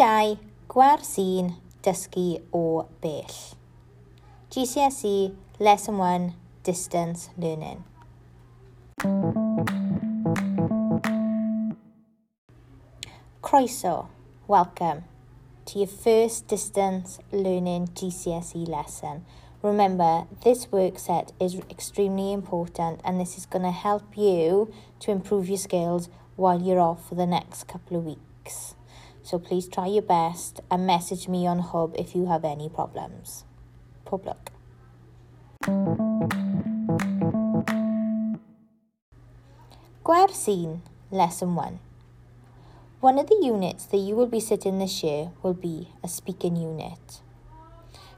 2. 0.00 0.38
Gwersy'n 0.72 1.50
dysgu 1.84 2.40
o 2.56 2.86
bell. 3.02 3.34
GCSE 4.48 5.36
Lesson 5.58 5.98
1 5.98 6.32
Distance 6.62 7.28
Learning. 7.36 7.84
Croeso, 13.42 14.08
welcome 14.48 15.04
to 15.66 15.80
your 15.80 15.86
first 15.86 16.48
distance 16.48 17.18
learning 17.30 17.88
GCSE 17.88 18.66
lesson. 18.66 19.26
Remember, 19.62 20.24
this 20.44 20.72
work 20.72 20.98
set 20.98 21.32
is 21.38 21.60
extremely 21.68 22.32
important 22.32 23.02
and 23.04 23.20
this 23.20 23.36
is 23.36 23.44
going 23.44 23.64
to 23.64 23.70
help 23.70 24.16
you 24.16 24.72
to 25.00 25.10
improve 25.10 25.50
your 25.50 25.58
skills 25.58 26.08
while 26.36 26.58
you're 26.58 26.80
off 26.80 27.06
for 27.06 27.16
the 27.16 27.26
next 27.26 27.68
couple 27.68 27.98
of 27.98 28.06
weeks. 28.06 28.76
So 29.30 29.38
please 29.38 29.68
try 29.68 29.86
your 29.86 30.02
best 30.02 30.58
and 30.72 30.84
message 30.84 31.28
me 31.28 31.46
on 31.46 31.60
Hub 31.60 31.94
if 31.96 32.16
you 32.16 32.26
have 32.26 32.44
any 32.44 32.68
problems. 32.68 33.44
Public. 34.04 34.50
Gwersy'n, 40.02 40.80
Lesson 41.12 41.54
1. 41.54 41.78
One 42.98 43.20
of 43.20 43.28
the 43.28 43.40
units 43.40 43.84
that 43.86 43.98
you 43.98 44.16
will 44.16 44.26
be 44.26 44.40
sitting 44.40 44.80
this 44.80 45.04
year 45.04 45.30
will 45.44 45.54
be 45.54 45.90
a 46.02 46.08
speaking 46.08 46.56
unit. 46.56 47.20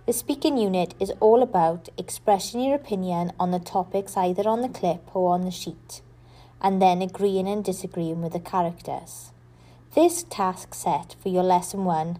The 0.07 0.15
speaking 0.15 0.57
unit 0.57 0.95
is 0.99 1.13
all 1.21 1.43
about 1.43 1.91
expressing 1.99 2.63
your 2.63 2.77
opinion 2.77 3.33
on 3.39 3.51
the 3.51 3.59
topics 3.59 4.17
either 4.17 4.49
on 4.49 4.63
the 4.63 4.71
clip 4.71 5.15
or 5.15 5.35
on 5.35 5.43
the 5.43 5.51
sheet, 5.51 6.01
and 6.63 6.81
then 6.81 7.03
agreeing 7.03 7.47
and 7.47 7.63
disagreeing 7.63 8.23
with 8.23 8.33
the 8.33 8.41
characters. 8.41 9.32
This 9.95 10.23
task 10.23 10.73
set 10.73 11.17
for 11.21 11.29
your 11.29 11.43
lesson 11.43 11.85
one 11.85 12.19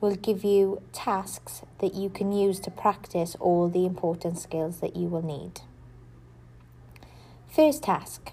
will 0.00 0.16
give 0.16 0.42
you 0.42 0.80
tasks 0.94 1.60
that 1.80 1.92
you 1.92 2.08
can 2.08 2.32
use 2.32 2.58
to 2.60 2.70
practice 2.70 3.36
all 3.38 3.68
the 3.68 3.84
important 3.84 4.38
skills 4.38 4.80
that 4.80 4.96
you 4.96 5.08
will 5.08 5.20
need. 5.20 5.60
First 7.46 7.82
task. 7.82 8.32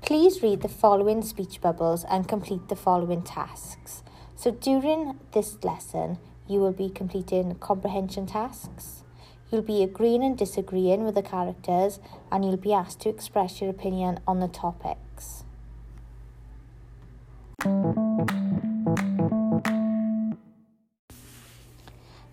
Please 0.00 0.42
read 0.42 0.62
the 0.62 0.68
following 0.68 1.22
speech 1.22 1.60
bubbles 1.60 2.04
and 2.10 2.26
complete 2.26 2.68
the 2.68 2.74
following 2.74 3.22
tasks. 3.22 4.02
So 4.34 4.50
during 4.50 5.20
this 5.30 5.62
lesson, 5.62 6.18
you 6.48 6.58
will 6.58 6.72
be 6.72 6.90
completing 6.90 7.54
comprehension 7.60 8.26
tasks. 8.26 9.04
You'll 9.52 9.62
be 9.62 9.84
agreeing 9.84 10.24
and 10.24 10.36
disagreeing 10.36 11.04
with 11.04 11.14
the 11.14 11.22
characters 11.22 12.00
and 12.32 12.44
you'll 12.44 12.56
be 12.56 12.72
asked 12.72 12.98
to 13.02 13.08
express 13.08 13.60
your 13.60 13.70
opinion 13.70 14.18
on 14.26 14.40
the 14.40 14.48
topics. 14.48 15.44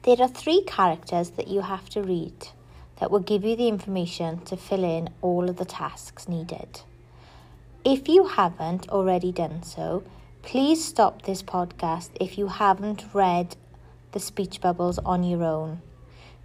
There 0.03 0.19
are 0.19 0.27
three 0.27 0.63
characters 0.65 1.29
that 1.31 1.47
you 1.47 1.61
have 1.61 1.87
to 1.89 2.01
read 2.01 2.47
that 2.99 3.11
will 3.11 3.19
give 3.19 3.43
you 3.43 3.55
the 3.55 3.67
information 3.67 4.39
to 4.45 4.57
fill 4.57 4.83
in 4.83 5.09
all 5.21 5.47
of 5.47 5.57
the 5.57 5.65
tasks 5.65 6.27
needed. 6.27 6.81
If 7.85 8.09
you 8.09 8.25
haven't 8.25 8.89
already 8.89 9.31
done 9.31 9.61
so, 9.61 10.03
please 10.41 10.83
stop 10.83 11.21
this 11.21 11.43
podcast 11.43 12.09
if 12.19 12.39
you 12.39 12.47
haven't 12.47 13.05
read 13.13 13.55
the 14.13 14.19
speech 14.19 14.61
bubbles 14.61 14.97
on 14.97 15.23
your 15.23 15.43
own. 15.43 15.83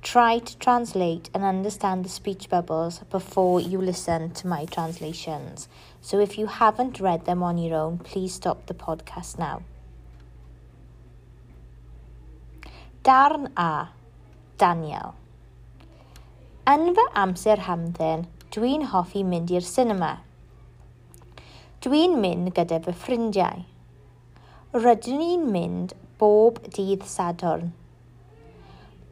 Try 0.04 0.38
to 0.38 0.58
translate 0.58 1.30
and 1.32 1.42
understand 1.44 2.04
the 2.04 2.10
speech 2.10 2.50
bubbles 2.50 2.98
before 3.10 3.58
you 3.58 3.80
listen 3.80 4.32
to 4.32 4.46
my 4.46 4.66
translations. 4.66 5.66
So 6.02 6.20
if 6.20 6.36
you 6.36 6.46
haven't 6.46 7.00
read 7.00 7.24
them 7.24 7.42
on 7.42 7.56
your 7.56 7.74
own, 7.74 7.96
please 7.98 8.34
stop 8.34 8.66
the 8.66 8.74
podcast 8.74 9.38
now. 9.38 9.62
Darn 13.02 13.48
A. 13.56 13.88
Daniel. 14.58 15.14
Yn 16.68 16.92
fy 16.96 17.06
amser 17.22 17.64
hamdden, 17.64 18.26
dwi'n 18.52 18.84
hoffi 18.92 19.24
mynd 19.24 19.54
i'r 19.56 19.64
cinema. 19.64 20.10
Dwi'n 21.84 22.20
mynd 22.20 22.52
gyda 22.56 22.82
fy 22.84 22.94
ffrindiau. 23.06 23.64
Rydyn 24.76 25.18
ni'n 25.20 25.48
mynd 25.56 25.96
bob 26.20 26.60
dydd 26.76 27.08
Sadwrn. 27.08 27.72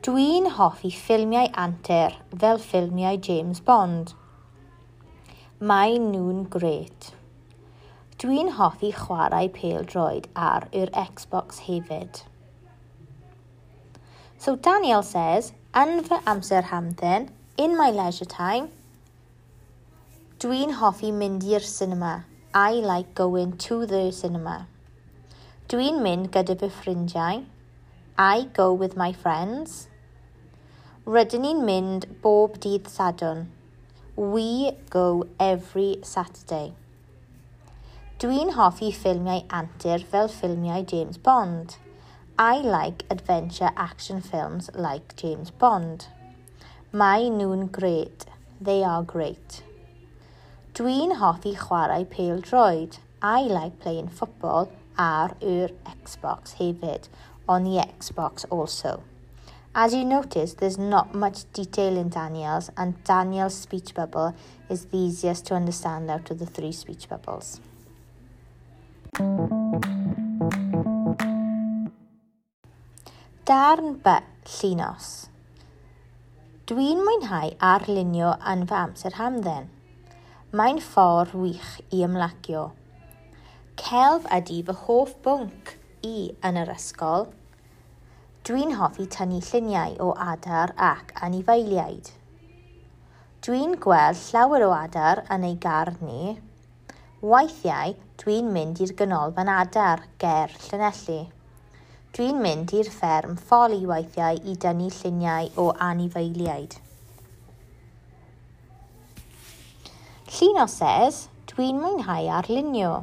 Dwi'n 0.03 0.49
hoffi 0.57 0.89
ffilmiau 0.91 1.47
antur 1.63 2.17
fel 2.43 2.57
ffilmiau 2.59 3.21
James 3.23 3.61
Bond. 3.63 4.09
Mae 5.71 5.93
nhw'n 6.03 6.41
gret. 6.51 7.13
Dwi'n 8.19 8.51
hoffi 8.57 8.91
chwarae 8.97 9.47
peldroed 9.59 10.27
ar 10.47 10.67
yr 10.81 10.91
Xbox 11.05 11.61
hefyd. 11.69 12.25
So 14.43 14.57
Daniel 14.57 15.07
says, 15.07 15.53
yn 15.85 16.03
fy 16.09 16.19
amser 16.35 16.67
hamdden, 16.73 17.29
in 17.57 17.79
my 17.79 17.93
leisure 17.95 18.27
time, 18.27 18.73
dwi'n 20.43 20.81
hoffi 20.83 21.13
mynd 21.15 21.47
i'r 21.47 21.63
cinema. 21.63 22.25
I 22.53 22.83
like 22.83 23.15
going 23.15 23.55
to 23.69 23.87
the 23.87 24.03
cinema. 24.11 24.67
Dwi'n 25.71 26.03
mynd 26.03 26.33
gyda 26.35 26.59
fy 26.59 26.75
ffrindiau. 26.81 27.47
I 28.19 28.49
go 28.53 28.73
with 28.75 28.99
my 28.99 29.13
friends. 29.13 29.87
Rydyn 31.03 31.43
ni'n 31.43 31.65
mynd 31.67 32.05
bob 32.23 32.61
dydd 32.63 32.87
sadwn. 32.87 33.49
We 34.15 34.71
go 34.89 35.27
every 35.37 35.99
Saturday. 36.07 36.77
Dwi'n 38.23 38.53
hoffi 38.55 38.93
ffilmiau 38.95 39.43
antur 39.51 40.07
fel 40.13 40.31
ffilmiau 40.31 40.87
James 40.87 41.19
Bond. 41.19 41.75
I 42.39 42.63
like 42.63 43.03
adventure 43.11 43.73
action 43.75 44.23
films 44.23 44.71
like 44.77 45.17
James 45.17 45.51
Bond. 45.51 46.07
Mae 46.93 47.29
nhw'n 47.35 47.73
great. 47.73 48.31
They 48.61 48.85
are 48.85 49.03
great. 49.03 49.65
Dwi'n 50.79 51.19
hoffi 51.19 51.57
chwarae 51.67 52.05
pêl 52.07 52.47
droed. 52.47 53.01
I 53.21 53.41
like 53.51 53.81
playing 53.81 54.15
football 54.23 54.71
ar 54.97 55.35
yr 55.43 55.75
Xbox 55.99 56.61
hefyd, 56.63 57.11
on 57.49 57.65
the 57.65 57.83
Xbox 57.99 58.47
also. 58.51 59.01
As 59.75 59.95
you 59.95 60.05
notice, 60.05 60.53
there's 60.53 60.77
not 60.77 61.15
much 61.15 61.51
detail 61.55 61.97
in 61.97 62.11
Daniel's, 62.11 62.71
and 62.77 63.03
Daniel's 63.05 63.55
speech 63.55 63.95
bubble 63.95 64.37
is 64.69 64.85
the 64.85 64.99
easiest 64.99 65.47
to 65.47 65.55
understand 65.55 66.11
out 66.11 66.31
of 66.31 66.39
the 66.39 66.45
three 66.45 66.73
speech 66.73 67.09
bubbles. 67.09 67.59
Darn 73.47 73.95
by 74.05 74.21
llinos. 74.45 75.31
Dwi'n 76.69 77.01
mwynhau 77.01 77.57
arlunio 77.57 78.37
yn 78.53 78.69
fy 78.69 78.85
amser 78.85 79.17
hamdden. 79.17 79.73
Mae'n 80.53 80.85
ffordd 80.85 81.33
wych 81.33 81.79
i 81.89 82.05
ymlacio. 82.05 82.71
Celf 83.81 84.29
ydy 84.37 84.61
fy 84.69 84.81
hoff 84.85 85.17
bwnc 85.25 85.79
i 86.05 86.19
yn 86.45 86.61
yr 86.61 86.77
ysgol– 86.77 87.33
Dwi'n 88.43 88.73
hoffi 88.75 89.05
tynnu 89.07 89.37
lluniau 89.39 89.93
o 90.03 90.09
adar 90.19 90.73
ac 90.85 91.13
anifeiliaid. 91.23 92.09
Dwi'n 93.47 93.77
gweld 93.85 94.19
llawer 94.19 94.65
o 94.67 94.71
adar 94.75 95.21
yn 95.31 95.47
ei 95.47 95.55
garni. 95.63 96.33
Weithiau, 97.23 97.95
dwi'n 98.19 98.51
mynd 98.57 98.83
i'r 98.83 98.97
ganolfan 98.99 99.53
adar 99.53 100.03
ger 100.25 100.57
Llanelli. 100.65 101.21
Dwi'n 102.19 102.43
mynd 102.43 102.75
i'r 102.81 102.91
fferm 102.97 103.39
ffoli 103.45 103.79
weithiau 103.93 104.43
i 104.43 104.59
dynnu 104.67 104.91
lluniau 104.99 105.55
o 105.63 105.71
anifeiliaid. 105.93 106.75
Llino 110.35 110.67
says, 110.67 111.29
dwi'n 111.55 111.79
mwynhau 111.79 112.35
arlunio. 112.43 112.95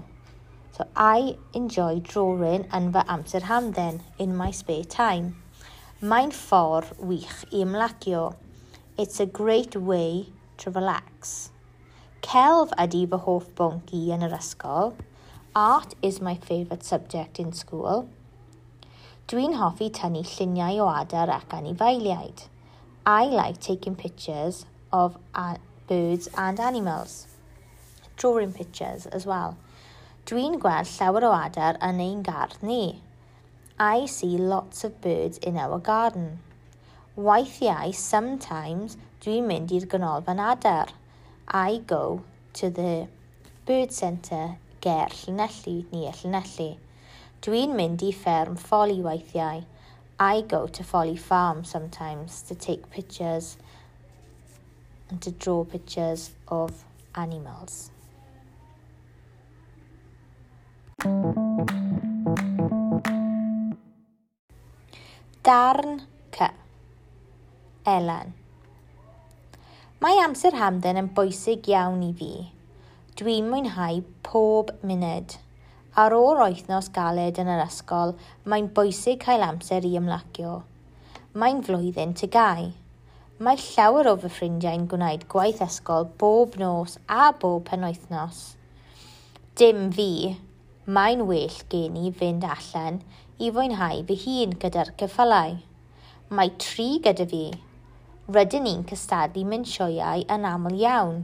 So 0.79 0.87
I 0.95 1.35
enjoy 1.53 1.99
drawing 1.99 2.61
yn 2.77 2.85
fy 2.95 3.01
amser 3.13 3.41
hamdden, 3.49 3.97
in 4.17 4.37
my 4.41 4.47
spare 4.59 4.85
time. 4.85 5.33
Mae'n 5.99 6.31
ffordd 6.31 6.93
wych 7.09 7.41
i 7.49 7.65
ymlacio. 7.65 8.21
It's 8.97 9.19
a 9.19 9.25
great 9.25 9.75
way 9.75 10.29
to 10.63 10.71
relax. 10.71 11.51
Celf 12.23 12.71
ydy 12.85 13.03
fy 13.11 13.19
hoff 13.27 13.51
bwnc 13.59 13.91
i 13.99 14.05
yn 14.15 14.23
yr 14.29 14.39
ysgol. 14.39 14.95
Art 15.65 15.99
is 16.01 16.23
my 16.29 16.37
favourite 16.47 16.87
subject 16.93 17.43
in 17.43 17.51
school. 17.51 18.07
Dwi'n 19.27 19.59
hoffi 19.59 19.91
tynnu 20.01 20.23
lluniau 20.31 20.85
o 20.85 20.91
adar 20.95 21.35
ac 21.41 21.59
anifeiliaid. 21.59 22.47
I 23.05 23.25
like 23.25 23.59
taking 23.59 23.99
pictures 23.99 24.65
of 24.93 25.19
birds 25.91 26.31
and 26.37 26.67
animals. 26.71 27.25
Drawing 28.15 28.53
pictures 28.53 29.07
as 29.07 29.25
well. 29.25 29.57
Dwi'n 30.29 30.59
gweld 30.61 30.85
llawer 30.93 31.25
o 31.25 31.29
adar 31.33 31.77
yn 31.81 32.01
ein 32.03 32.19
gardd 32.21 32.59
ni. 32.61 32.99
I 33.81 34.05
see 34.15 34.37
lots 34.37 34.83
of 34.85 34.99
birds 35.01 35.39
in 35.39 35.57
our 35.57 35.79
garden. 35.79 36.27
Weithiau, 37.15 37.89
sometimes, 37.97 38.93
dwi'n 39.25 39.49
mynd 39.49 39.73
i'r 39.73 39.87
ganolfan 39.89 40.43
adar. 40.51 40.93
I 41.49 41.81
go 41.93 42.21
to 42.61 42.69
the 42.69 43.07
bird 43.65 43.91
centre 43.91 44.59
ger 44.85 45.09
Llanelli, 45.23 45.77
ni 45.89 46.05
Llanelli. 46.21 46.71
Dwi'n 47.41 47.73
mynd 47.81 48.05
i 48.05 48.13
fferm 48.13 48.61
ffoli 48.61 49.01
weithiau. 49.01 49.65
I 50.19 50.41
go 50.41 50.67
to 50.67 50.83
Folly 50.83 51.17
Farm 51.17 51.65
sometimes 51.65 52.43
to 52.43 52.53
take 52.53 52.91
pictures 52.91 53.55
and 55.09 55.23
to 55.23 55.31
draw 55.31 55.63
pictures 55.63 56.29
of 56.47 56.83
animals. 57.15 57.89
darn 65.49 66.01
c. 66.31 66.45
Elen. 67.83 68.35
Mae 69.97 70.19
amser 70.21 70.53
hamdden 70.59 70.99
yn 71.01 71.07
bwysig 71.17 71.65
iawn 71.71 72.03
i 72.05 72.09
fi. 72.19 72.33
Dwi'n 73.17 73.47
mwynhau 73.49 74.03
pob 74.27 74.69
munud. 74.85 75.33
Ar 75.97 76.13
ôl 76.13 76.43
oethnos 76.45 76.91
galed 76.93 77.41
yn 77.41 77.49
yr 77.49 77.63
ysgol, 77.63 78.13
mae'n 78.45 78.67
bwysig 78.77 79.23
cael 79.23 79.47
amser 79.47 79.87
i 79.89 79.95
ymlacio. 79.97 80.51
Mae'n 81.33 81.63
flwyddyn 81.65 82.13
ty 82.19 82.29
gau. 82.35 82.67
Mae 83.41 83.57
llawer 83.63 84.11
o 84.11 84.13
fy 84.21 84.29
ffrindiau'n 84.35 84.85
gwneud 84.91 85.25
gwaith 85.33 85.63
ysgol 85.65 86.05
bob 86.21 86.59
nos 86.61 86.99
a 87.07 87.31
bob 87.41 87.65
penwythnos. 87.71 88.43
Dim 89.57 89.87
fi. 89.97 90.11
Mae'n 90.85 91.25
well 91.25 91.57
gen 91.73 91.97
i 91.97 92.13
fynd 92.21 92.45
allan 92.45 93.01
i 93.39 93.49
fwynhau 93.55 94.01
fy 94.07 94.15
hun 94.25 94.53
gyda'r 94.61 94.89
ceffylau. 94.99 95.57
Mae 96.35 96.49
tri 96.61 96.87
gyda 97.05 97.25
fi. 97.31 97.43
Rydyn 98.35 98.65
ni'n 98.67 98.81
cystadlu 98.89 99.45
mynd 99.47 99.69
sioeau 99.71 100.25
yn 100.35 100.47
aml 100.49 100.75
iawn. 100.77 101.21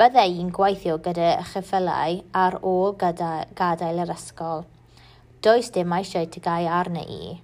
Byddai 0.00 0.30
i'n 0.40 0.48
gweithio 0.56 0.96
gyda 1.04 1.34
cheffylau 1.50 2.20
ar 2.42 2.56
ôl 2.72 2.96
gyda 3.02 3.32
gadael 3.58 4.00
yr 4.04 4.14
ysgol. 4.14 4.64
Does 5.44 5.68
dim 5.74 5.92
eisiau 5.94 6.26
tygau 6.36 6.68
arna 6.80 7.02
i. 7.04 7.36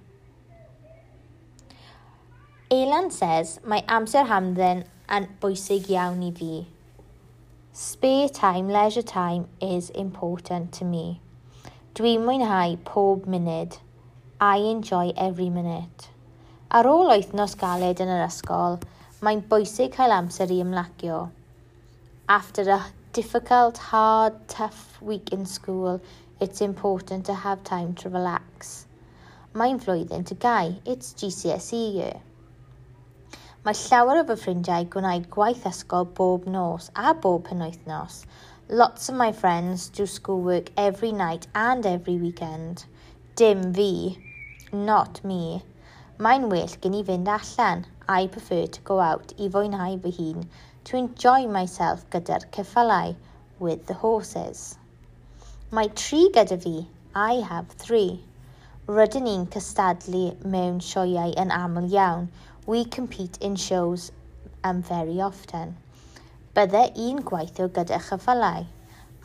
Elan 2.73 3.11
says 3.11 3.59
mae 3.63 3.83
amser 3.97 4.25
hamdden 4.31 4.81
yn 5.17 5.29
bwysig 5.43 5.91
iawn 5.93 6.23
i 6.25 6.31
fi. 6.39 6.55
Spare 7.75 8.29
time, 8.29 8.69
leisure 8.69 9.03
time 9.03 9.45
is 9.61 9.91
important 9.91 10.73
to 10.79 10.85
me. 10.85 11.21
Dwi'n 11.95 12.25
mwynhau 12.27 12.73
pob 12.83 13.23
munud. 13.25 13.77
I 14.41 14.57
enjoy 14.69 15.13
every 15.15 15.45
minute. 15.49 16.09
Ar 16.69 16.89
ôl 16.91 17.05
wythnos 17.07 17.53
galed 17.61 18.01
yn 18.03 18.09
yr 18.11 18.23
ysgol, 18.25 18.75
mae'n 19.23 19.43
bwysig 19.53 19.93
cael 19.93 20.11
amser 20.11 20.51
i 20.51 20.57
ymlacio. 20.59 21.21
After 22.27 22.65
a 22.75 22.81
difficult, 23.15 23.79
hard, 23.93 24.41
tough 24.51 24.99
week 25.01 25.31
in 25.31 25.45
school, 25.45 26.01
it's 26.41 26.59
important 26.59 27.25
to 27.31 27.37
have 27.45 27.63
time 27.63 27.95
to 28.03 28.11
relax. 28.17 28.73
Mae'n 29.53 29.79
flwyddyn 29.85 30.27
to 30.27 30.35
gau, 30.35 30.75
it's 30.83 31.15
GCSE 31.15 31.81
year. 31.93 32.19
Mae 33.63 33.79
llawer 33.85 34.19
o 34.19 34.27
fy 34.27 34.41
ffrindiau 34.43 34.91
gwneud 34.97 35.31
gwaith 35.37 35.63
ysgol 35.71 36.11
bob 36.19 36.51
nos 36.57 36.91
a 36.93 37.15
bob 37.15 37.47
penwythnos, 37.47 38.25
Lots 38.67 39.09
of 39.09 39.15
my 39.15 39.31
friends 39.31 39.89
do 39.89 40.07
schoolwork 40.07 40.71
every 40.75 41.11
night 41.11 41.45
and 41.53 41.85
every 41.85 42.17
weekend. 42.17 42.85
Dim 43.35 43.71
fi. 43.75 44.17
Not 44.73 45.23
me. 45.23 45.63
Mae'n 46.17 46.49
well 46.49 46.73
gen 46.81 46.95
i 46.95 47.03
fynd 47.03 47.29
allan. 47.33 47.85
I 48.09 48.25
prefer 48.25 48.65
to 48.65 48.81
go 48.81 48.99
out 49.01 49.35
i 49.37 49.51
fwynhau 49.57 50.01
fy 50.01 50.15
hun, 50.17 50.49
to 50.85 50.97
enjoy 50.97 51.45
myself 51.45 52.09
gyda'r 52.09 52.49
ceffylau, 52.57 53.15
with 53.59 53.85
the 53.85 53.99
horses. 54.01 54.79
Mae 55.69 55.93
tri 56.03 56.25
gyda 56.33 56.59
fi. 56.65 56.75
I 57.13 57.45
have 57.53 57.67
three. 57.85 58.23
Rydyn 58.87 59.29
ni'n 59.29 59.47
cystadlu 59.57 60.25
mewn 60.57 60.81
sioiau 60.89 61.37
yn 61.45 61.53
aml 61.61 61.93
iawn. 61.93 62.29
We 62.65 62.83
compete 62.99 63.37
in 63.41 63.61
shows 63.69 64.11
um, 64.63 64.81
very 64.81 65.21
often. 65.21 65.77
Bydde 66.55 66.81
un 67.03 67.17
gweithio 67.27 67.65
gyda 67.75 67.97
chyfylau. 67.99 68.65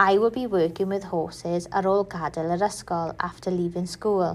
I 0.00 0.18
will 0.18 0.32
be 0.34 0.48
working 0.48 0.88
with 0.90 1.04
horses 1.12 1.68
ar 1.70 1.86
ôl 1.86 2.00
gadael 2.10 2.48
yr 2.54 2.62
ysgol 2.66 3.12
after 3.26 3.52
leaving 3.54 3.86
school. 3.86 4.32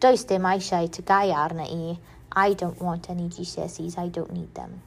Does 0.00 0.22
dim 0.30 0.46
eisiau 0.48 0.86
TGAU 0.88 1.34
arna 1.36 1.66
i. 1.68 1.98
I 2.32 2.54
don't 2.54 2.80
want 2.80 3.10
any 3.10 3.28
GCSEs, 3.28 3.98
I 3.98 4.08
don't 4.08 4.32
need 4.32 4.54
them. 4.54 4.80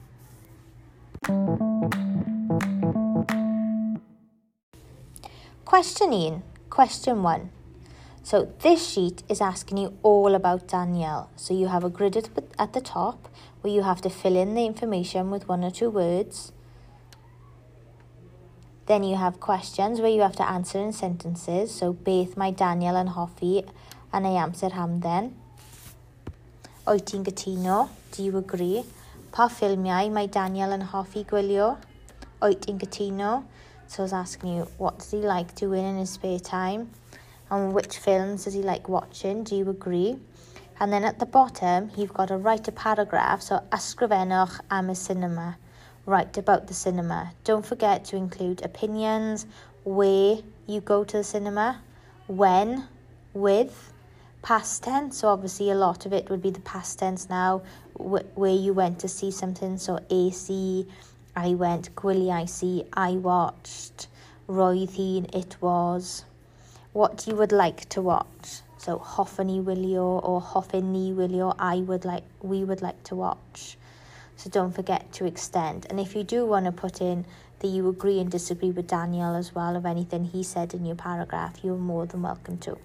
Question 5.64 6.10
1. 6.10 6.42
Question 6.68 7.22
1. 7.22 7.50
So 8.24 8.48
this 8.64 8.88
sheet 8.88 9.22
is 9.28 9.40
asking 9.40 9.78
you 9.78 9.92
all 10.02 10.34
about 10.34 10.66
Danielle. 10.66 11.30
So 11.36 11.54
you 11.54 11.68
have 11.68 11.84
a 11.84 11.90
grid 11.90 12.16
at 12.58 12.72
the 12.72 12.80
top 12.80 13.28
where 13.60 13.72
you 13.72 13.82
have 13.82 14.02
to 14.02 14.10
fill 14.10 14.34
in 14.34 14.54
the 14.54 14.66
information 14.66 15.30
with 15.30 15.46
one 15.46 15.62
or 15.62 15.70
two 15.70 15.90
words. 15.90 16.50
Then 18.86 19.04
you 19.04 19.16
have 19.16 19.38
questions 19.38 20.00
where 20.00 20.10
you 20.10 20.22
have 20.22 20.36
to 20.36 20.48
answer 20.48 20.78
in 20.78 20.92
sentences. 20.92 21.72
So, 21.72 21.92
beth 21.92 22.36
mae 22.36 22.50
Daniel 22.50 22.98
yn 22.98 23.12
hoffi 23.14 23.62
yn 24.12 24.26
ei 24.26 24.40
amser 24.42 24.74
hamdden? 24.74 25.30
Wyt 26.88 27.06
ti'n 27.12 27.22
gytuno? 27.28 27.76
Do 28.10 28.26
you 28.26 28.36
agree? 28.40 28.82
Pa 29.30 29.46
ffilmiau 29.46 30.10
mae 30.10 30.26
Daniel 30.26 30.74
yn 30.74 30.88
hoffi 30.90 31.22
gwylio? 31.30 31.76
Wyt 32.42 32.66
ti'n 32.66 32.82
gytuno? 32.82 33.44
So, 33.86 34.02
it's 34.02 34.12
asking 34.12 34.56
you, 34.56 34.66
what 34.78 34.98
does 34.98 35.12
he 35.12 35.18
like 35.18 35.54
doing 35.54 35.86
in 35.86 35.98
his 35.98 36.10
spare 36.10 36.40
time? 36.40 36.90
And 37.50 37.72
which 37.72 37.98
films 37.98 38.44
does 38.44 38.54
he 38.54 38.62
like 38.62 38.88
watching? 38.88 39.44
Do 39.44 39.54
you 39.54 39.70
agree? 39.70 40.18
And 40.80 40.92
then 40.92 41.04
at 41.04 41.20
the 41.20 41.26
bottom, 41.26 41.92
you've 41.96 42.14
got 42.14 42.28
to 42.28 42.36
write 42.36 42.66
a 42.66 42.72
paragraph, 42.72 43.42
so 43.42 43.60
ysgrifennwch 43.70 44.58
am 44.70 44.88
y 44.88 44.94
cinema. 44.94 45.56
Write 46.04 46.36
about 46.36 46.66
the 46.66 46.74
cinema. 46.74 47.32
Don't 47.44 47.64
forget 47.64 48.04
to 48.06 48.16
include 48.16 48.64
opinions, 48.64 49.46
where 49.84 50.38
you 50.66 50.80
go 50.80 51.04
to 51.04 51.18
the 51.18 51.24
cinema, 51.24 51.80
when, 52.26 52.88
with, 53.34 53.92
past 54.42 54.82
tense. 54.82 55.18
So 55.18 55.28
obviously 55.28 55.70
a 55.70 55.74
lot 55.74 56.04
of 56.06 56.12
it 56.12 56.28
would 56.28 56.42
be 56.42 56.50
the 56.50 56.60
past 56.60 56.98
tense 56.98 57.28
now, 57.28 57.62
where 57.94 58.52
you 58.52 58.72
went 58.72 58.98
to 59.00 59.08
see 59.08 59.30
something. 59.30 59.78
So 59.78 60.00
AC, 60.10 60.86
I 61.36 61.54
went, 61.54 61.94
gwylio 61.94 62.32
I 62.32 62.44
see, 62.46 62.84
I 62.92 63.12
watched, 63.12 64.08
roedd 64.48 64.90
hi'n, 64.90 65.34
it 65.34 65.56
was 65.60 66.24
what 66.92 67.26
you 67.26 67.34
would 67.36 67.52
like 67.52 67.88
to 67.90 68.02
watch. 68.02 68.60
So 68.76 68.98
hoffwn 68.98 69.48
i 69.48 69.62
wylio 69.62 70.22
or 70.24 70.42
hoffwn 70.42 70.92
ni 70.92 71.12
wylio, 71.12 71.54
I 71.58 71.76
would 71.76 72.04
like, 72.04 72.24
we 72.42 72.64
would 72.64 72.82
like 72.82 73.02
to 73.04 73.14
watch. 73.14 73.78
So 74.42 74.50
don't 74.50 74.72
forget 74.72 75.12
to 75.12 75.24
extend. 75.24 75.86
And 75.88 76.00
if 76.00 76.16
you 76.16 76.24
do 76.24 76.44
want 76.44 76.66
to 76.66 76.72
put 76.72 77.00
in 77.00 77.26
that 77.60 77.68
you 77.68 77.88
agree 77.88 78.18
and 78.18 78.28
disagree 78.28 78.72
with 78.72 78.88
Daniel 78.88 79.36
as 79.36 79.54
well 79.54 79.76
of 79.76 79.86
anything 79.86 80.24
he 80.24 80.42
said 80.42 80.74
in 80.74 80.84
your 80.84 80.96
paragraph, 80.96 81.60
you're 81.62 81.76
more 81.76 82.06
than 82.06 82.22
welcome 82.22 82.58
to. 82.58 82.76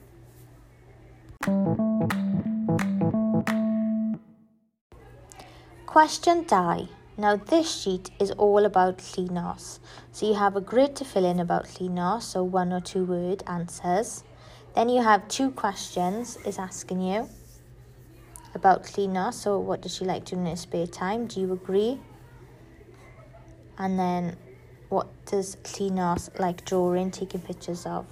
Question 5.88 6.46
die. 6.46 6.90
Now 7.18 7.38
this 7.38 7.82
sheet 7.82 8.12
is 8.20 8.30
all 8.30 8.64
about 8.64 9.00
Llinos. 9.00 9.80
So 10.12 10.28
you 10.28 10.36
have 10.36 10.56
a 10.56 10.62
grid 10.62 10.96
to 10.98 11.06
fill 11.06 11.26
in 11.26 11.40
about 11.40 11.66
Llinos, 11.66 12.22
so 12.22 12.44
one 12.44 12.72
or 12.72 12.82
two 12.82 13.04
word 13.04 13.42
answers. 13.48 14.24
Then 14.76 14.90
you 14.90 15.02
have 15.02 15.28
two 15.28 15.50
questions 15.50 16.38
is 16.46 16.60
asking 16.60 17.02
you 17.02 17.28
about 18.58 18.84
Llinos. 18.84 19.36
So 19.36 19.60
what 19.60 19.82
does 19.82 19.96
she 19.96 20.04
like 20.04 20.26
to 20.26 20.36
do 20.36 20.42
in 20.42 20.48
her 20.48 20.56
spare 20.58 20.88
time? 20.88 21.28
Do 21.28 21.40
you 21.40 21.54
agree? 21.54 22.00
And 23.78 23.98
then 23.98 24.36
what 24.90 25.08
does 25.26 25.56
Llinos 25.64 26.38
like 26.40 26.66
drawing, 26.66 27.12
taking 27.12 27.42
pictures 27.42 27.86
of? 27.86 28.06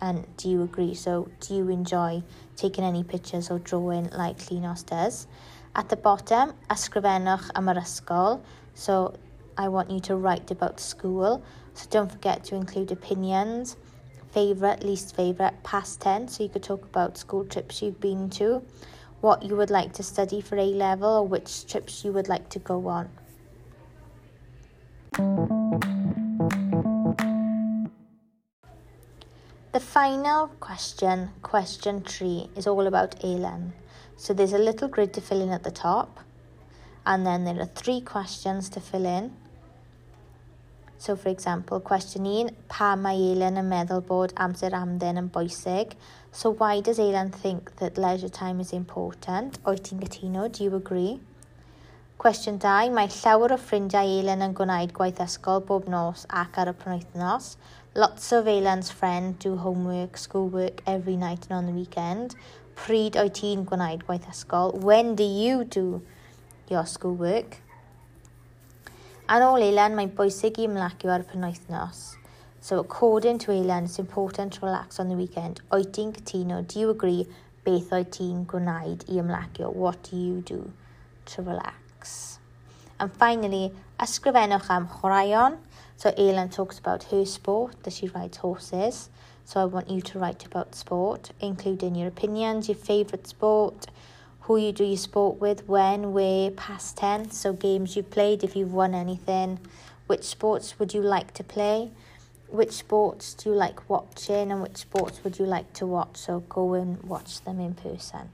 And 0.00 0.24
do 0.38 0.48
you 0.48 0.62
agree? 0.62 0.94
So 0.94 1.28
do 1.40 1.54
you 1.54 1.68
enjoy 1.68 2.22
taking 2.56 2.84
any 2.84 3.04
pictures 3.04 3.50
or 3.50 3.58
drawing 3.58 4.08
like 4.10 4.38
Llinos 4.38 4.86
does? 4.86 5.26
At 5.74 5.88
the 5.88 5.96
bottom, 5.96 6.54
ysgrifennwch 6.70 7.50
am 7.54 7.68
yr 7.68 7.80
ysgol. 7.82 8.40
So 8.74 9.14
I 9.58 9.68
want 9.68 9.90
you 9.90 10.00
to 10.08 10.16
write 10.16 10.50
about 10.50 10.80
school. 10.80 11.42
So 11.74 11.86
don't 11.90 12.10
forget 12.10 12.44
to 12.44 12.56
include 12.56 12.90
opinions, 12.92 13.76
favourite, 14.32 14.82
least 14.82 15.14
favourite, 15.14 15.62
past 15.62 16.00
tense. 16.00 16.36
So 16.36 16.44
you 16.44 16.48
could 16.48 16.62
talk 16.62 16.84
about 16.84 17.18
school 17.18 17.44
trips 17.44 17.82
you've 17.82 18.00
been 18.00 18.30
to, 18.30 18.62
what 19.20 19.42
you 19.42 19.56
would 19.56 19.70
like 19.70 19.92
to 19.94 20.02
study 20.02 20.40
for 20.40 20.56
A 20.56 20.64
level, 20.64 21.08
or 21.08 21.26
which 21.26 21.66
trips 21.66 22.04
you 22.04 22.12
would 22.12 22.28
like 22.28 22.48
to 22.50 22.58
go 22.58 22.88
on. 22.88 23.08
The 29.72 29.80
final 29.80 30.48
question, 30.58 31.30
question 31.42 32.02
three, 32.02 32.50
is 32.56 32.66
all 32.66 32.86
about 32.86 33.20
Elen. 33.20 33.72
So 34.16 34.34
there's 34.34 34.52
a 34.52 34.58
little 34.58 34.88
grid 34.88 35.12
to 35.14 35.20
fill 35.20 35.40
in 35.40 35.50
at 35.50 35.62
the 35.62 35.70
top, 35.70 36.20
and 37.06 37.24
then 37.26 37.44
there 37.44 37.60
are 37.60 37.66
three 37.66 38.00
questions 38.00 38.68
to 38.70 38.80
fill 38.80 39.06
in. 39.06 39.36
So 41.00 41.16
for 41.16 41.30
example, 41.30 41.80
question 41.80 42.26
1, 42.26 42.50
pa 42.68 42.90
mae 42.94 43.16
Eilen 43.30 43.56
yn 43.56 43.70
meddwl 43.70 44.02
bod 44.04 44.34
amser 44.44 44.74
amden 44.76 45.16
yn 45.16 45.30
bwysig? 45.32 45.94
So 46.30 46.50
why 46.52 46.82
does 46.84 46.98
Eilen 47.00 47.30
think 47.32 47.70
that 47.76 47.96
leisure 47.96 48.28
time 48.28 48.60
is 48.60 48.74
important? 48.76 49.56
Oet 49.64 49.86
ti'n 49.86 50.02
gytuno? 50.02 50.42
Do 50.52 50.66
you 50.66 50.74
agree? 50.76 51.14
Question 52.20 52.58
2, 52.60 52.90
mae 52.92 53.08
llawer 53.14 53.56
o 53.56 53.58
ffrindiau 53.62 54.12
Eilen 54.18 54.44
yn 54.44 54.52
gwneud 54.58 54.92
gwaith 54.98 55.24
ysgol 55.24 55.64
bob 55.70 55.88
nos 55.88 56.26
ac 56.42 56.60
ar 56.60 56.74
y 56.74 56.76
penwythnos. 56.82 57.54
Lots 57.96 58.28
of 58.36 58.52
Eilen's 58.56 58.92
friends 58.92 59.40
do 59.40 59.54
homework, 59.56 60.20
schoolwork 60.20 60.84
every 60.86 61.16
night 61.16 61.48
and 61.48 61.56
on 61.62 61.72
the 61.72 61.78
weekend. 61.80 62.36
Pryd 62.76 63.16
oet 63.24 63.40
ti'n 63.40 63.64
gwneud 63.72 64.04
gwaith 64.04 64.28
ysgol? 64.28 64.76
When 64.84 65.16
do 65.16 65.24
you 65.24 65.64
do 65.64 66.02
your 66.68 66.84
schoolwork? 66.84 67.62
Ar 69.30 69.44
ôl 69.46 69.62
eilen, 69.62 69.92
mae'n 69.94 70.08
bwysig 70.18 70.56
i 70.58 70.64
ymlacio 70.66 71.12
ar 71.14 71.22
penwythnos. 71.22 71.98
So 72.60 72.80
according 72.80 73.38
to 73.44 73.52
eilen, 73.52 73.84
it's 73.84 74.00
important 74.02 74.52
to 74.54 74.66
relax 74.66 74.98
on 74.98 75.06
the 75.06 75.14
weekend. 75.14 75.60
Oed 75.70 75.92
ti'n 75.94 76.10
cytuno, 76.16 76.56
do 76.66 76.80
you 76.80 76.90
agree, 76.90 77.28
beth 77.62 77.92
oed 77.94 78.10
ti'n 78.16 78.40
gwneud 78.50 79.04
i 79.06 79.20
ymlacio? 79.22 79.70
What 79.70 80.02
do 80.10 80.16
you 80.18 80.40
do 80.40 80.72
to 81.30 81.44
relax? 81.46 82.40
And 82.98 83.14
finally, 83.22 83.70
ysgrifennwch 84.02 84.66
am 84.68 84.88
chwaraeon. 84.96 85.60
So 85.96 86.10
Eilen 86.10 86.50
talks 86.50 86.80
about 86.80 87.04
her 87.14 87.24
sport, 87.24 87.84
that 87.84 87.92
she 87.92 88.08
rides 88.08 88.38
horses. 88.38 89.10
So 89.44 89.60
I 89.60 89.66
want 89.66 89.88
you 89.88 90.00
to 90.10 90.18
write 90.18 90.44
about 90.44 90.74
sport, 90.74 91.30
including 91.38 91.94
your 91.94 92.08
opinions, 92.08 92.68
your 92.68 92.82
favourite 92.82 93.28
sport, 93.28 93.86
who 94.50 94.56
you 94.56 94.72
do 94.72 94.82
your 94.82 94.96
sport 94.96 95.40
with, 95.40 95.68
when, 95.68 96.12
where, 96.12 96.50
past 96.50 96.96
tense, 96.96 97.38
so 97.38 97.52
games 97.52 97.94
you've 97.94 98.10
played, 98.10 98.42
if 98.42 98.56
you've 98.56 98.72
won 98.72 98.96
anything, 98.96 99.60
which 100.08 100.24
sports 100.24 100.76
would 100.76 100.92
you 100.92 101.00
like 101.00 101.32
to 101.32 101.44
play, 101.44 101.88
which 102.48 102.72
sports 102.72 103.32
do 103.34 103.50
you 103.50 103.54
like 103.54 103.88
watching, 103.88 104.50
and 104.50 104.60
which 104.60 104.78
sports 104.78 105.22
would 105.22 105.38
you 105.38 105.46
like 105.46 105.72
to 105.72 105.86
watch, 105.86 106.16
so 106.16 106.40
go 106.48 106.74
and 106.74 107.00
watch 107.04 107.44
them 107.44 107.60
in 107.60 107.74
person. 107.74 108.28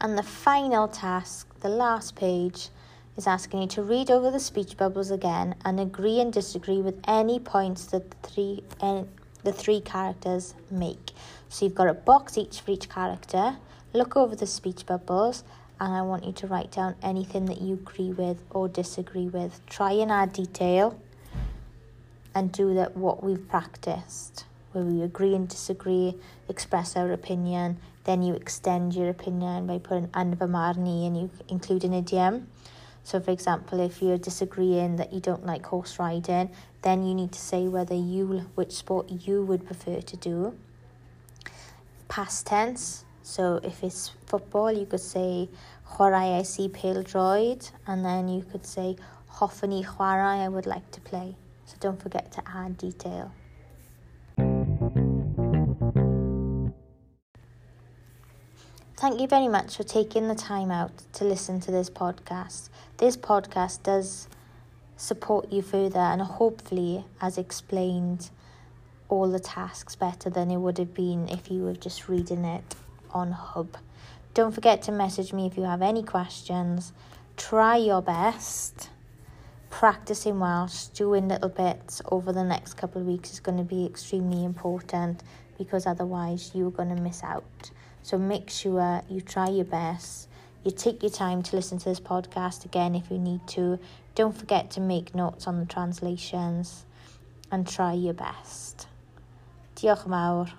And 0.00 0.16
the 0.16 0.22
final 0.22 0.86
task, 0.86 1.58
the 1.58 1.68
last 1.68 2.14
page, 2.14 2.68
is 3.16 3.26
asking 3.26 3.62
you 3.62 3.66
to 3.66 3.82
read 3.82 4.12
over 4.12 4.30
the 4.30 4.38
speech 4.38 4.76
bubbles 4.76 5.10
again 5.10 5.56
and 5.64 5.80
agree 5.80 6.20
and 6.20 6.32
disagree 6.32 6.80
with 6.82 7.00
any 7.08 7.40
points 7.40 7.86
that 7.86 8.08
the 8.08 8.28
three 8.28 8.62
the 9.46 9.52
three 9.52 9.80
characters 9.80 10.54
make. 10.72 11.12
So 11.48 11.64
you've 11.64 11.74
got 11.76 11.88
a 11.88 11.94
box 11.94 12.36
each 12.36 12.60
for 12.60 12.72
each 12.72 12.88
character. 12.88 13.58
Look 13.92 14.16
over 14.16 14.34
the 14.34 14.46
speech 14.46 14.84
bubbles 14.84 15.44
and 15.78 15.94
I 15.94 16.02
want 16.02 16.24
you 16.24 16.32
to 16.32 16.48
write 16.48 16.72
down 16.72 16.96
anything 17.00 17.46
that 17.46 17.60
you 17.60 17.74
agree 17.74 18.10
with 18.10 18.42
or 18.50 18.66
disagree 18.66 19.28
with. 19.28 19.64
Try 19.66 19.92
and 19.92 20.10
add 20.10 20.32
detail 20.32 21.00
and 22.34 22.50
do 22.50 22.74
that 22.74 22.96
what 22.96 23.22
we've 23.22 23.48
practiced 23.48 24.46
where 24.72 24.84
we 24.84 25.00
agree 25.00 25.34
and 25.34 25.48
disagree, 25.48 26.16
express 26.48 26.96
our 26.96 27.12
opinion, 27.12 27.78
then 28.02 28.22
you 28.22 28.34
extend 28.34 28.94
your 28.94 29.08
opinion 29.08 29.66
by 29.66 29.78
putting 29.78 30.10
an 30.12 30.36
marni 30.36 31.06
and 31.06 31.16
you 31.16 31.30
include 31.48 31.84
an 31.84 31.94
idiom. 31.94 32.48
So, 33.06 33.20
for 33.20 33.30
example, 33.30 33.78
if 33.78 34.02
you're 34.02 34.18
disagreeing 34.18 34.96
that 34.96 35.12
you 35.12 35.20
don't 35.20 35.46
like 35.46 35.64
horse 35.66 35.96
riding, 36.00 36.50
then 36.82 37.06
you 37.06 37.14
need 37.14 37.30
to 37.30 37.38
say 37.38 37.68
whether 37.68 37.94
you 37.94 38.50
which 38.56 38.72
sport 38.72 39.08
you 39.08 39.44
would 39.44 39.64
prefer 39.64 40.00
to 40.00 40.16
do. 40.16 40.58
Past 42.08 42.46
tense. 42.48 43.04
So, 43.22 43.60
if 43.62 43.84
it's 43.84 44.10
football, 44.26 44.72
you 44.72 44.86
could 44.86 44.98
say 44.98 45.48
chwaraeais 45.92 46.58
i 46.58 46.66
pêl-droed, 46.66 47.70
and 47.86 48.04
then 48.04 48.28
you 48.28 48.42
could 48.42 48.66
say 48.66 48.96
hoffwn 49.38 49.72
i 49.78 49.84
chwarae, 49.84 50.44
I 50.44 50.48
would 50.48 50.66
like 50.66 50.90
to 50.90 51.00
play. 51.00 51.36
So, 51.66 51.76
don't 51.78 52.02
forget 52.02 52.32
to 52.32 52.42
add 52.44 52.76
detail. 52.76 53.30
Thank 58.98 59.20
you 59.20 59.26
very 59.26 59.46
much 59.46 59.76
for 59.76 59.82
taking 59.82 60.26
the 60.26 60.34
time 60.34 60.70
out 60.70 60.90
to 61.12 61.24
listen 61.24 61.60
to 61.60 61.70
this 61.70 61.90
podcast. 61.90 62.70
This 62.96 63.14
podcast 63.14 63.82
does 63.82 64.26
support 64.96 65.52
you 65.52 65.60
further 65.60 65.98
and 65.98 66.22
hopefully 66.22 67.04
has 67.18 67.36
explained 67.36 68.30
all 69.10 69.30
the 69.30 69.38
tasks 69.38 69.96
better 69.96 70.30
than 70.30 70.50
it 70.50 70.56
would 70.56 70.78
have 70.78 70.94
been 70.94 71.28
if 71.28 71.50
you 71.50 71.62
were 71.62 71.74
just 71.74 72.08
reading 72.08 72.46
it 72.46 72.74
on 73.10 73.32
Hub. 73.32 73.76
Don't 74.32 74.52
forget 74.52 74.80
to 74.84 74.92
message 74.92 75.30
me 75.30 75.46
if 75.46 75.58
you 75.58 75.64
have 75.64 75.82
any 75.82 76.02
questions. 76.02 76.94
Try 77.36 77.76
your 77.76 78.00
best. 78.00 78.88
Practicing 79.68 80.40
Welsh, 80.40 80.86
doing 80.86 81.28
little 81.28 81.50
bits 81.50 82.00
over 82.10 82.32
the 82.32 82.44
next 82.44 82.78
couple 82.78 83.02
of 83.02 83.06
weeks 83.06 83.30
is 83.30 83.40
going 83.40 83.58
to 83.58 83.64
be 83.64 83.84
extremely 83.84 84.42
important 84.42 85.22
because 85.58 85.86
otherwise 85.86 86.50
you're 86.54 86.70
going 86.70 86.94
to 86.94 87.00
miss 87.00 87.22
out. 87.22 87.70
So 88.02 88.18
make 88.18 88.50
sure 88.50 89.02
you 89.08 89.20
try 89.20 89.48
your 89.48 89.64
best. 89.64 90.28
You 90.64 90.70
take 90.70 91.02
your 91.02 91.10
time 91.10 91.42
to 91.44 91.56
listen 91.56 91.78
to 91.78 91.84
this 91.88 92.00
podcast 92.00 92.64
again 92.64 92.94
if 92.94 93.10
you 93.10 93.18
need 93.18 93.46
to. 93.48 93.78
Don't 94.14 94.36
forget 94.36 94.70
to 94.72 94.80
make 94.80 95.14
notes 95.14 95.46
on 95.46 95.60
the 95.60 95.66
translations 95.66 96.84
and 97.50 97.66
try 97.66 97.92
your 97.92 98.14
best. 98.14 98.88
Diolch 99.76 100.06
yn 100.06 100.14
fawr. 100.16 100.54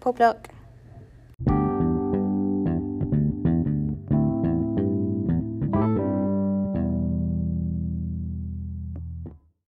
Pob. 0.00 0.55